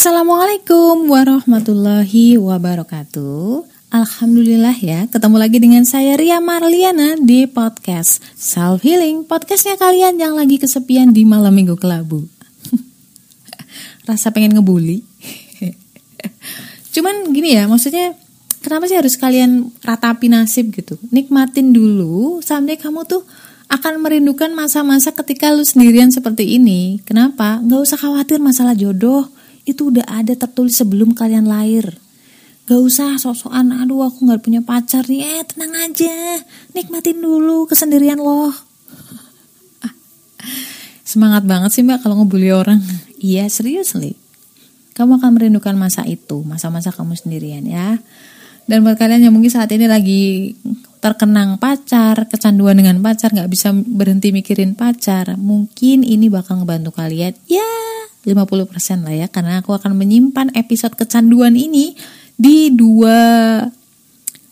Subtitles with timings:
[0.00, 3.68] Assalamualaikum warahmatullahi wabarakatuh.
[3.92, 10.32] Alhamdulillah ya, ketemu lagi dengan saya Ria Marliana di podcast Self Healing, podcastnya kalian yang
[10.40, 12.24] lagi kesepian di malam minggu kelabu.
[14.08, 15.04] Rasa pengen ngebully.
[16.96, 18.16] Cuman gini ya, maksudnya
[18.64, 20.96] kenapa sih harus kalian ratapi nasib gitu?
[21.12, 23.28] Nikmatin dulu sampai kamu tuh
[23.68, 27.04] akan merindukan masa-masa ketika lu sendirian seperti ini.
[27.04, 27.60] Kenapa?
[27.60, 29.28] Gak usah khawatir masalah jodoh.
[29.70, 31.94] Itu udah ada tertulis sebelum kalian lahir.
[32.66, 35.22] Gak usah sok-sokan, aduh aku gak punya pacar nih.
[35.22, 36.42] Eh tenang aja,
[36.74, 38.50] nikmatin dulu kesendirian loh.
[41.10, 42.82] Semangat banget sih mbak kalau ngebully orang.
[43.22, 44.18] Iya serius nih.
[44.94, 47.98] Kamu akan merindukan masa itu, masa-masa kamu sendirian ya.
[48.70, 50.54] Dan buat kalian yang mungkin saat ini lagi
[51.02, 57.34] terkenang pacar, kecanduan dengan pacar, nggak bisa berhenti mikirin pacar, mungkin ini bakal ngebantu kalian.
[57.50, 57.66] Ya,
[58.24, 61.96] 50% lah ya, karena aku akan menyimpan episode kecanduan ini
[62.36, 63.16] di dua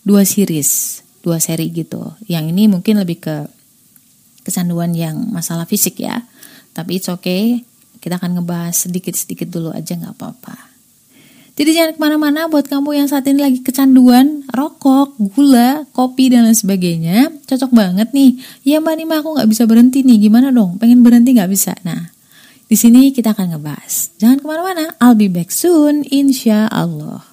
[0.00, 2.00] dua series, dua seri gitu.
[2.24, 3.36] Yang ini mungkin lebih ke
[4.48, 6.24] kecanduan yang masalah fisik ya.
[6.72, 7.60] Tapi it's okay,
[8.00, 10.56] kita akan ngebahas sedikit-sedikit dulu aja nggak apa-apa.
[11.58, 16.46] Jadi jangan ke mana-mana buat kamu yang saat ini lagi kecanduan, rokok, gula, kopi, dan
[16.46, 17.34] lain sebagainya.
[17.50, 18.38] Cocok banget nih.
[18.62, 20.78] Ya mbak Nima aku nggak bisa berhenti nih, gimana dong?
[20.78, 21.74] Pengen berhenti nggak bisa?
[21.82, 22.14] Nah,
[22.68, 24.12] di sini kita akan ngebahas.
[24.20, 27.24] Jangan ke mana-mana, I'll be back soon, insya Allah.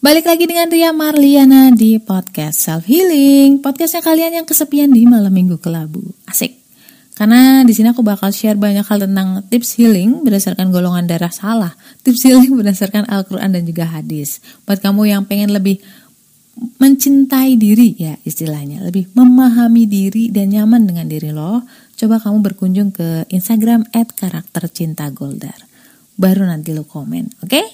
[0.00, 5.36] Balik lagi dengan Ria Marliana di podcast Self Healing, podcastnya kalian yang kesepian di malam
[5.36, 6.00] minggu kelabu.
[6.24, 6.64] Asik.
[7.16, 11.72] Karena di sini aku bakal share banyak hal tentang tips healing berdasarkan golongan darah salah,
[12.04, 14.44] tips healing berdasarkan Al-Quran dan juga hadis.
[14.68, 15.80] Buat kamu yang pengen lebih
[16.56, 21.64] mencintai diri ya istilahnya, lebih memahami diri dan nyaman dengan diri lo,
[21.96, 25.68] coba kamu berkunjung ke Instagram @karaktercintagoldar.
[26.16, 27.50] Baru nanti lo komen, oke?
[27.52, 27.66] Okay?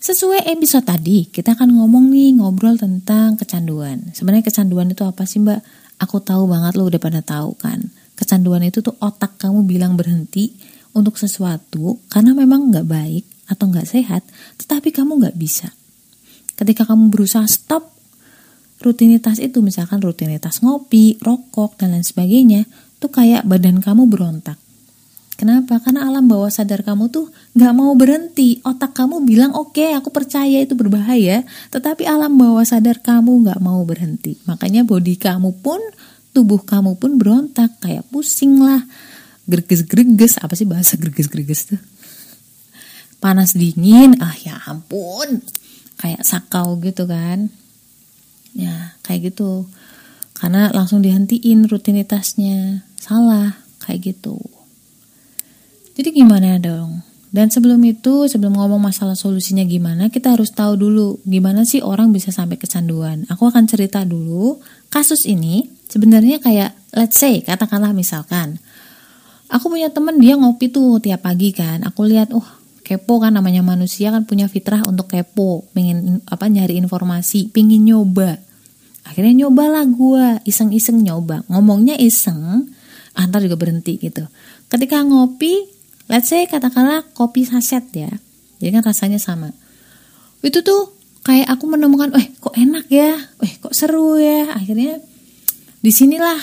[0.00, 4.14] Sesuai episode tadi, kita akan ngomong nih ngobrol tentang kecanduan.
[4.14, 5.60] Sebenarnya kecanduan itu apa sih mbak?
[5.98, 7.80] Aku tahu banget lo udah pada tahu kan
[8.16, 10.56] kecanduan itu tuh otak kamu bilang berhenti
[10.96, 14.24] untuk sesuatu karena memang nggak baik atau nggak sehat,
[14.58, 15.70] tetapi kamu nggak bisa.
[16.56, 17.95] Ketika kamu berusaha stop
[18.80, 22.68] rutinitas itu, misalkan rutinitas ngopi, rokok, dan lain sebagainya,
[23.00, 24.58] tuh kayak badan kamu berontak.
[25.36, 25.84] Kenapa?
[25.84, 28.64] Karena alam bawah sadar kamu tuh nggak mau berhenti.
[28.64, 33.60] Otak kamu bilang oke, okay, aku percaya itu berbahaya, tetapi alam bawah sadar kamu nggak
[33.60, 34.40] mau berhenti.
[34.48, 35.76] Makanya body kamu pun
[36.36, 38.84] tubuh kamu pun berontak kayak pusing lah
[39.48, 41.80] greges-greges apa sih bahasa greges-greges tuh
[43.24, 45.40] panas dingin ah ya ampun
[45.96, 47.48] kayak sakau gitu kan
[48.56, 49.68] ya kayak gitu.
[50.32, 52.88] Karena langsung dihentiin rutinitasnya.
[52.96, 54.40] Salah kayak gitu.
[55.96, 57.04] Jadi gimana dong?
[57.32, 62.08] Dan sebelum itu, sebelum ngomong masalah solusinya gimana, kita harus tahu dulu gimana sih orang
[62.08, 63.28] bisa sampai kecanduan.
[63.28, 65.68] Aku akan cerita dulu kasus ini.
[65.86, 68.58] Sebenarnya kayak let's say katakanlah misalkan
[69.52, 71.82] aku punya temen dia ngopi tuh tiap pagi kan.
[71.86, 72.46] Aku lihat oh
[72.86, 78.38] kepo kan namanya manusia kan punya fitrah untuk kepo, pengen apa nyari informasi, pengen nyoba.
[79.02, 81.42] Akhirnya nyobalah gue, iseng-iseng nyoba.
[81.50, 82.70] Ngomongnya iseng,
[83.18, 84.22] antar juga berhenti gitu.
[84.70, 85.76] Ketika ngopi,
[86.10, 88.10] let's say katakanlah kopi saset ya
[88.62, 89.50] jadi kan rasanya sama
[90.42, 90.94] itu tuh
[91.26, 95.02] kayak aku menemukan eh kok enak ya eh kok seru ya akhirnya
[95.82, 96.38] di sinilah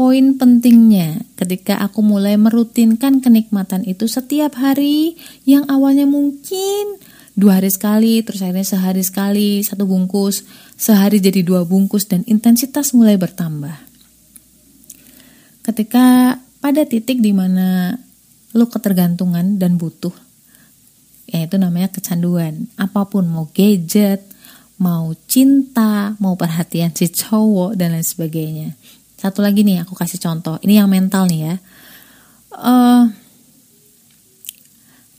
[0.00, 6.96] poin pentingnya ketika aku mulai merutinkan kenikmatan itu setiap hari yang awalnya mungkin
[7.36, 10.48] dua hari sekali terus akhirnya sehari sekali satu bungkus
[10.80, 13.76] sehari jadi dua bungkus dan intensitas mulai bertambah.
[15.68, 17.92] Ketika pada titik di mana
[18.56, 20.16] lu ketergantungan dan butuh
[21.28, 24.24] ya itu namanya kecanduan apa pun mau gadget
[24.80, 28.80] mau cinta mau perhatian si cowok dan lain sebagainya
[29.20, 30.56] satu lagi nih aku kasih contoh.
[30.64, 31.54] Ini yang mental nih ya.
[32.56, 33.12] Uh,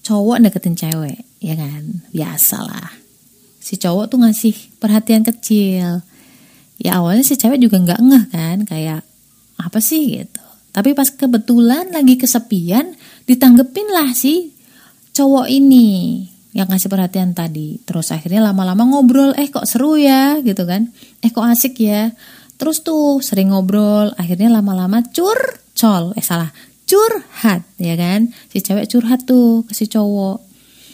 [0.01, 2.01] cowok deketin cewek ya kan?
[2.09, 3.01] Biasalah
[3.61, 6.01] si cowok tuh ngasih perhatian kecil.
[6.81, 8.57] Ya awalnya si cewek juga nggak ngeh kan?
[8.65, 9.01] Kayak
[9.61, 10.25] apa sih?
[10.25, 10.41] gitu.
[10.73, 12.97] Tapi pas kebetulan lagi kesepian,
[13.29, 14.49] ditanggepin lah si
[15.13, 16.25] cowok ini
[16.57, 17.77] yang kasih perhatian tadi.
[17.85, 20.41] Terus akhirnya lama-lama ngobrol, eh kok seru ya?
[20.41, 20.89] gitu kan.
[21.21, 22.11] Eh kok asik ya.
[22.61, 26.53] Terus tuh sering ngobrol, akhirnya lama-lama curcol, eh salah,
[26.85, 28.29] curhat ya kan.
[28.53, 30.45] Si cewek curhat tuh ke si cowok.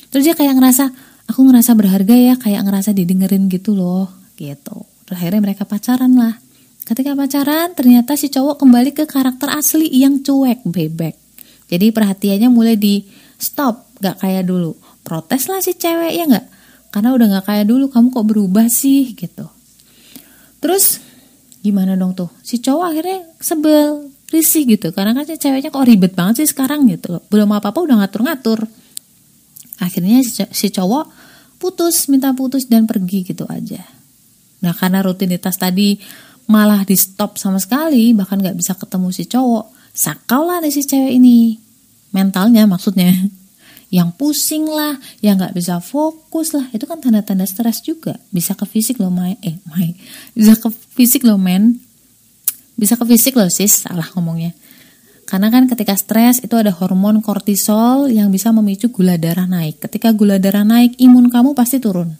[0.07, 0.87] Terus dia kayak ngerasa,
[1.27, 4.07] aku ngerasa berharga ya, kayak ngerasa didengerin gitu loh,
[4.39, 4.87] gitu.
[5.03, 6.39] Terus akhirnya mereka pacaran lah.
[6.87, 11.19] Ketika pacaran, ternyata si cowok kembali ke karakter asli yang cuek, bebek.
[11.67, 13.03] Jadi perhatiannya mulai di
[13.35, 14.71] stop, gak kayak dulu.
[15.03, 16.47] Protes lah si cewek ya gak?
[16.95, 19.51] Karena udah gak kayak dulu, kamu kok berubah sih gitu.
[20.63, 21.03] Terus
[21.67, 22.31] gimana dong tuh?
[22.41, 24.95] Si cowok akhirnya sebel, risih gitu.
[24.95, 27.19] Karena kan si ceweknya kok ribet banget sih sekarang gitu.
[27.27, 28.63] Belum apa-apa udah ngatur-ngatur.
[29.83, 31.05] Akhirnya si cowok
[31.59, 33.83] putus, minta putus dan pergi gitu aja.
[34.63, 35.99] Nah karena rutinitas tadi
[36.47, 40.85] malah di stop sama sekali, bahkan gak bisa ketemu si cowok sakau lah nih si
[40.85, 41.57] cewek ini
[42.13, 43.09] mentalnya maksudnya
[43.87, 48.19] yang pusing lah, yang nggak bisa fokus lah, itu kan tanda-tanda stres juga.
[48.31, 49.39] Bisa ke fisik loh, Mai.
[49.39, 49.95] Eh, Mai.
[50.35, 51.79] Bisa ke fisik loh, men.
[52.75, 53.87] Bisa ke fisik loh, sis.
[53.87, 54.51] Salah ngomongnya.
[55.27, 59.83] Karena kan ketika stres itu ada hormon kortisol yang bisa memicu gula darah naik.
[59.83, 62.15] Ketika gula darah naik, imun kamu pasti turun.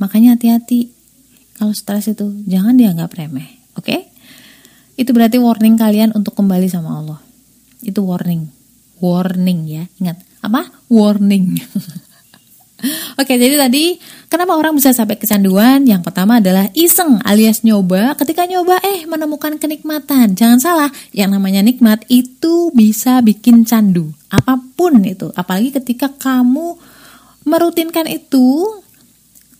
[0.00, 0.88] Makanya hati-hati.
[1.60, 3.84] Kalau stres itu jangan dianggap remeh, oke?
[3.84, 4.12] Okay?
[4.96, 7.20] itu berarti warning kalian untuk kembali sama Allah.
[7.80, 8.46] Itu warning.
[9.00, 10.20] Warning ya, ingat.
[10.42, 10.68] Apa?
[10.90, 11.56] Warning.
[13.20, 13.94] Oke, jadi tadi
[14.26, 15.86] kenapa orang bisa sampai kecanduan?
[15.86, 18.18] Yang pertama adalah iseng alias nyoba.
[18.18, 20.34] Ketika nyoba eh menemukan kenikmatan.
[20.34, 24.10] Jangan salah, yang namanya nikmat itu bisa bikin candu.
[24.34, 26.74] Apa pun itu, apalagi ketika kamu
[27.46, 28.66] merutinkan itu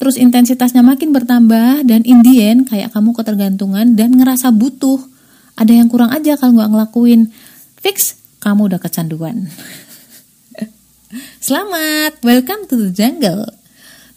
[0.02, 4.98] terus intensitasnya makin bertambah dan in the end kayak kamu ketergantungan dan ngerasa butuh
[5.54, 7.30] ada yang kurang aja kalau nggak ngelakuin
[7.78, 9.46] fix kamu udah kecanduan
[11.40, 13.44] selamat welcome to the jungle.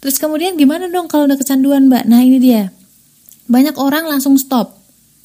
[0.00, 2.08] Terus kemudian gimana dong kalau udah kecanduan mbak?
[2.08, 2.72] Nah ini dia.
[3.46, 4.72] Banyak orang langsung stop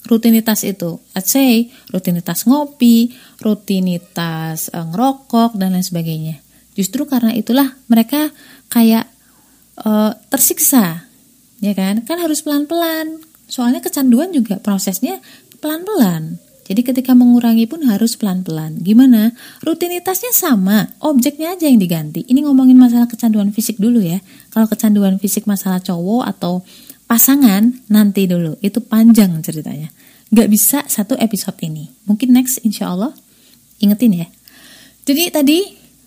[0.07, 0.99] rutinitas itu.
[1.15, 6.43] Let's say rutinitas ngopi rutinitas uh, ngerokok dan lain sebagainya.
[6.75, 8.31] Justru karena itulah mereka
[8.67, 9.07] kayak
[9.83, 11.07] uh, tersiksa
[11.63, 12.03] ya kan?
[12.03, 13.23] Kan harus pelan-pelan.
[13.47, 15.23] Soalnya kecanduan juga prosesnya
[15.63, 16.50] pelan-pelan.
[16.61, 18.79] Jadi ketika mengurangi pun harus pelan-pelan.
[18.79, 19.33] Gimana?
[19.65, 22.23] Rutinitasnya sama, objeknya aja yang diganti.
[22.29, 24.21] Ini ngomongin masalah kecanduan fisik dulu ya.
[24.53, 26.61] Kalau kecanduan fisik masalah cowok atau
[27.09, 28.55] pasangan, nanti dulu.
[28.61, 29.89] Itu panjang ceritanya.
[30.31, 31.91] Gak bisa satu episode ini.
[32.07, 33.11] Mungkin next insya Allah.
[33.81, 34.27] Ingetin ya.
[35.03, 35.59] Jadi tadi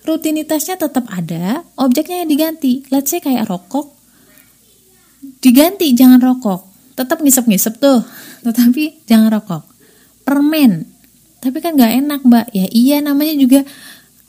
[0.06, 2.86] rutinitasnya tetap ada, objeknya yang diganti.
[2.88, 3.90] Let's say kayak rokok,
[5.40, 8.00] diganti jangan rokok tetap ngisep-ngisep tuh
[8.46, 9.62] tetapi jangan rokok
[10.24, 10.88] permen.
[11.38, 12.46] Tapi kan nggak enak mbak.
[12.56, 13.60] Ya iya namanya juga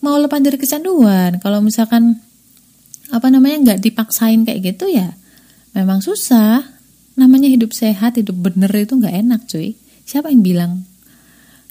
[0.04, 1.40] mau lepas dari kecanduan.
[1.40, 2.20] Kalau misalkan
[3.10, 5.16] apa namanya nggak dipaksain kayak gitu ya
[5.72, 6.62] memang susah.
[7.16, 9.80] Namanya hidup sehat hidup bener itu nggak enak cuy.
[10.04, 10.74] Siapa yang bilang?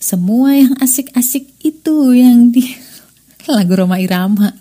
[0.01, 2.65] Semua yang asik-asik itu yang di
[3.55, 4.53] lagu Roma Irama.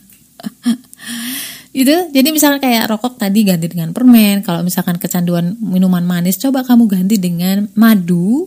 [1.73, 4.45] Itu jadi misalkan kayak rokok tadi ganti dengan permen.
[4.45, 8.45] Kalau misalkan kecanduan minuman manis coba kamu ganti dengan madu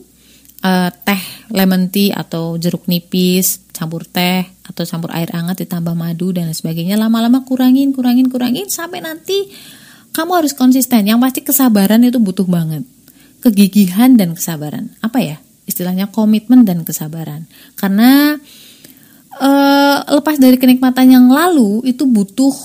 [0.62, 1.22] uh, teh
[1.52, 6.96] lemon tea atau jeruk nipis campur teh atau campur air hangat ditambah madu dan sebagainya
[6.96, 9.52] lama-lama kurangin kurangin kurangin sampai nanti
[10.16, 11.04] kamu harus konsisten.
[11.04, 12.88] Yang pasti kesabaran itu butuh banget.
[13.44, 14.96] Kegigihan dan kesabaran.
[15.04, 15.36] Apa ya?
[15.68, 17.44] Istilahnya komitmen dan kesabaran.
[17.76, 18.32] Karena
[19.36, 22.56] uh, lepas dari kenikmatan yang lalu itu butuh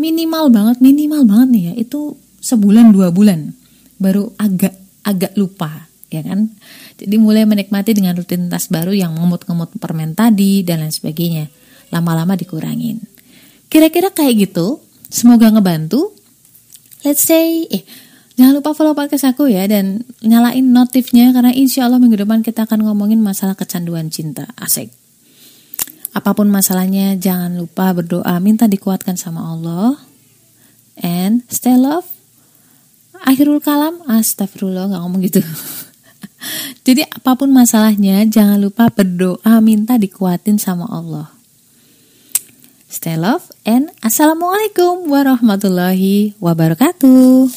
[0.00, 1.74] minimal banget minimal banget nih ya.
[1.76, 3.52] Itu sebulan dua bulan.
[4.00, 4.72] Baru agak
[5.04, 6.52] agak lupa ya kan
[6.96, 11.52] jadi mulai menikmati dengan rutinitas baru yang ngemut-ngemut permen tadi dan lain sebagainya
[11.92, 13.04] lama-lama dikurangin
[13.68, 14.80] kira-kira kayak gitu
[15.12, 16.16] semoga ngebantu
[17.04, 17.84] let's say eh
[18.40, 22.64] jangan lupa follow podcast aku ya dan nyalain notifnya karena insya Allah minggu depan kita
[22.64, 24.88] akan ngomongin masalah kecanduan cinta asik
[26.16, 29.94] Apa pun masalahnya, jangan lupa berdoa, minta dikuatkan sama Allah.
[30.98, 32.10] And stay love.
[33.22, 35.38] Akhirul kalam, astagfirullah, nggak ngomong gitu.
[36.86, 41.34] Jadi apa pun masalahnya, jangan lupa berdoa, minta dikuatin sama Allah.
[42.88, 47.52] Stay love and Assalamualaikum warahmatullahi wabarakatuh.